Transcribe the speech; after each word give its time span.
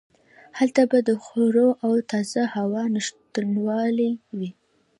هلته 0.57 0.81
به 0.91 0.97
د 1.09 1.09
خوړو 1.23 1.67
او 1.85 1.93
تازه 2.11 2.43
هوا 2.55 2.83
نشتوالی 2.95 4.11
و. 4.37 4.39